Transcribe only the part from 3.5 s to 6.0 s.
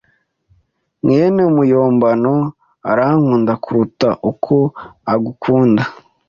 kuruta uko agukunda.